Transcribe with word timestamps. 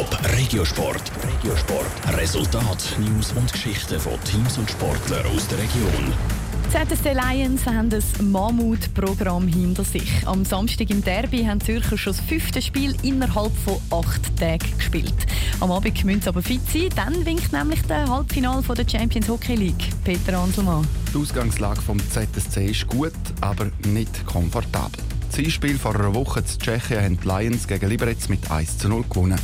Top 0.00 0.18
Regiosport. 0.34 1.12
Regiosport. 1.22 2.16
Resultat, 2.16 2.96
News 3.00 3.32
und 3.32 3.52
Geschichten 3.52 4.00
von 4.00 4.14
Teams 4.24 4.56
und 4.56 4.70
Sportlern 4.70 5.26
aus 5.26 5.46
der 5.48 5.58
Region. 5.58 6.14
ZSC 6.70 7.12
Lions 7.12 7.66
haben 7.66 7.90
ein 7.92 8.30
Mammutprogramm 8.30 9.46
hinter 9.46 9.84
sich. 9.84 10.10
Am 10.26 10.46
Samstag 10.46 10.88
im 10.88 11.04
Derby 11.04 11.44
haben 11.44 11.60
Zürcher 11.60 11.98
schon 11.98 12.14
das 12.14 12.22
fünfte 12.22 12.62
Spiel 12.62 12.96
innerhalb 13.02 13.52
von 13.58 13.76
acht 13.90 14.38
Tagen 14.38 14.74
gespielt. 14.78 15.12
Am 15.60 15.70
Abend 15.70 16.02
müssen 16.02 16.22
sie 16.22 16.28
aber 16.30 16.40
fit 16.40 16.62
sein, 16.72 16.88
dann 16.96 17.26
winkt 17.26 17.52
nämlich 17.52 17.82
der 17.82 18.08
Halbfinale 18.08 18.62
der 18.62 18.88
Champions 18.88 19.28
Hockey 19.28 19.54
League. 19.54 19.90
Peter 20.02 20.38
Anselmann. 20.38 20.88
Die 21.12 21.18
Ausgangslage 21.18 21.82
vom 21.82 21.98
ZSC 21.98 22.70
ist 22.70 22.86
gut, 22.86 23.12
aber 23.42 23.66
nicht 23.86 24.24
komfortabel. 24.24 25.04
Das 25.30 25.38
Einspiel 25.38 25.78
vor 25.78 25.94
einer 25.94 26.14
Woche 26.14 26.40
in 26.40 26.46
Tschechien 26.46 27.04
haben 27.04 27.20
die 27.20 27.28
Lions 27.28 27.68
gegen 27.68 27.86
Liberec 27.86 28.30
mit 28.30 28.50
1 28.50 28.78
zu 28.78 28.88
0 28.88 29.04
gewonnen. 29.10 29.38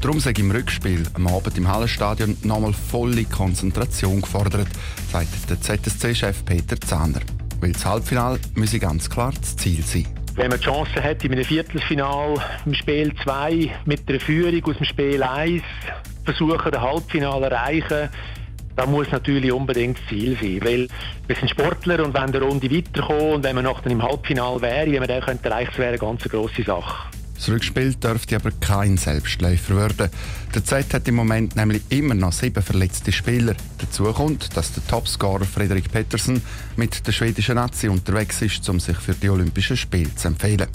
Darum 0.00 0.20
sei 0.20 0.32
im 0.38 0.50
Rückspiel 0.50 1.02
am 1.14 1.26
Abend 1.26 1.56
im 1.58 1.68
Hallenstadion 1.68 2.36
nochmal 2.42 2.72
volle 2.72 3.24
Konzentration 3.24 4.20
gefordert, 4.20 4.68
sagt 5.10 5.50
der 5.50 5.60
ZSC-Chef 5.60 6.44
Peter 6.44 6.80
Zahner. 6.80 7.20
Weil 7.60 7.72
das 7.72 7.84
Halbfinale 7.86 8.38
müsse 8.54 8.78
ganz 8.78 9.08
klar 9.08 9.32
das 9.40 9.56
Ziel 9.56 9.82
sein. 9.82 10.06
Wenn 10.34 10.50
man 10.50 10.58
die 10.58 10.64
Chance 10.66 11.02
hat, 11.02 11.24
in 11.24 11.32
einem 11.32 11.44
Viertelfinal 11.44 12.34
im 12.66 12.74
Spiel 12.74 13.12
2 13.24 13.70
mit 13.86 14.06
der 14.08 14.20
Führung 14.20 14.62
aus 14.64 14.76
dem 14.76 14.84
Spiel 14.84 15.22
1 15.22 15.62
versuchen, 16.24 16.70
das 16.70 16.80
Halbfinale 16.82 17.48
zu 17.48 17.54
erreichen, 17.54 18.10
das 18.76 18.86
muss 18.86 19.10
natürlich 19.10 19.50
unbedingt 19.50 19.98
das 19.98 20.06
Ziel 20.08 20.36
sein. 20.38 20.60
Weil 20.62 20.88
wir 21.26 21.36
sind 21.36 21.48
Sportler 21.48 22.04
und 22.04 22.12
wenn 22.12 22.32
der 22.32 22.42
Runde 22.42 22.70
weiterkommen 22.70 23.34
und 23.36 23.44
wenn 23.44 23.54
man 23.54 23.64
noch 23.64 23.84
im 23.86 24.02
Halbfinale 24.02 24.60
wäre, 24.60 24.92
wenn 24.92 24.98
man 24.98 25.08
den 25.08 25.22
könnte 25.22 25.48
erreichen, 25.48 25.78
wäre 25.78 25.88
eine 25.88 25.98
ganz 25.98 26.22
grosse 26.24 26.62
Sache. 26.62 27.15
Das 27.36 27.48
Rückspiel 27.48 27.94
dürfte 27.94 28.36
aber 28.36 28.50
kein 28.60 28.96
Selbstläufer 28.96 29.76
werden. 29.76 30.10
Der 30.54 30.64
Z 30.64 30.92
hat 30.94 31.06
im 31.06 31.14
Moment 31.14 31.54
nämlich 31.54 31.82
immer 31.90 32.14
noch 32.14 32.32
sieben 32.32 32.62
verletzte 32.62 33.12
Spieler. 33.12 33.54
Dazu 33.78 34.04
kommt, 34.12 34.56
dass 34.56 34.72
der 34.72 34.86
Topscorer 34.86 35.44
Frederik 35.44 35.92
Pettersen 35.92 36.42
mit 36.76 37.06
der 37.06 37.12
schwedischen 37.12 37.56
Nazi 37.56 37.88
unterwegs 37.88 38.40
ist, 38.42 38.66
um 38.68 38.80
sich 38.80 38.96
für 38.96 39.14
die 39.14 39.28
Olympischen 39.28 39.76
Spiele 39.76 40.14
zu 40.14 40.28
empfehlen. 40.28 40.66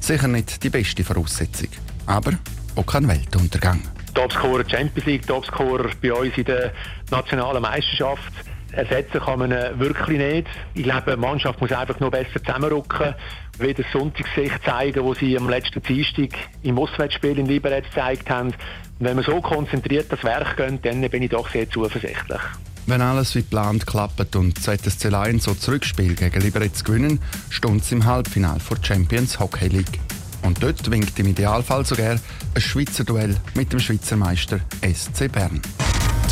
Sicher 0.00 0.28
nicht 0.28 0.62
die 0.64 0.70
beste 0.70 1.04
Voraussetzung, 1.04 1.68
aber 2.06 2.32
auch 2.74 2.86
kein 2.86 3.06
Weltuntergang. 3.06 3.82
Topscorer 4.14 4.68
Champions 4.68 5.06
League, 5.06 5.26
Topscorer 5.26 5.90
bei 6.02 6.12
uns 6.12 6.36
in 6.36 6.44
der 6.44 6.72
nationalen 7.10 7.62
Meisterschaft. 7.62 8.32
Ersetzen 8.78 9.18
kann 9.18 9.40
man 9.40 9.50
wirklich 9.80 10.18
nicht. 10.18 10.46
Ich 10.74 10.84
glaube, 10.84 11.10
die 11.10 11.16
Mannschaft 11.16 11.60
muss 11.60 11.72
einfach 11.72 11.98
noch 11.98 12.12
besser 12.12 12.40
zusammenrücken. 12.44 13.12
Wieder 13.58 13.82
das 13.82 13.92
Sonntagsgesicht 13.92 14.64
zeigen, 14.64 15.02
wo 15.02 15.14
sie 15.14 15.36
am 15.36 15.48
letzten 15.48 15.82
Dienstag 15.82 16.28
im 16.62 16.78
Auswärtsspiel 16.78 17.40
in 17.40 17.46
Liberec 17.46 17.86
gezeigt 17.86 18.30
haben. 18.30 18.50
Und 18.50 18.56
wenn 19.00 19.16
man 19.16 19.24
so 19.24 19.40
konzentriert 19.40 20.06
das 20.12 20.22
Werk 20.22 20.56
gehen, 20.56 20.78
dann 20.82 21.00
bin 21.10 21.24
ich 21.24 21.30
doch 21.30 21.50
sehr 21.50 21.68
zuversichtlich. 21.68 22.40
Wenn 22.86 23.02
alles 23.02 23.34
wie 23.34 23.40
geplant 23.40 23.84
klappt 23.84 24.36
und 24.36 24.62
ZSC 24.62 25.08
Lions 25.08 25.44
so 25.44 25.54
Zurückspiel 25.54 26.14
gegen 26.14 26.40
Liberec 26.40 26.84
gewinnen, 26.84 27.18
stund 27.50 27.84
sie 27.84 27.96
im 27.96 28.04
Halbfinale 28.04 28.60
vor 28.60 28.76
Champions 28.80 29.40
Hockey 29.40 29.66
League. 29.66 29.98
Und 30.42 30.62
dort 30.62 30.88
winkt 30.88 31.18
im 31.18 31.26
Idealfall 31.26 31.84
sogar 31.84 32.12
ein 32.54 32.60
Schweizer 32.60 33.02
Duell 33.02 33.34
mit 33.54 33.72
dem 33.72 33.80
Schweizer 33.80 34.16
Meister 34.16 34.60
SC 34.82 35.30
Bern. 35.32 35.60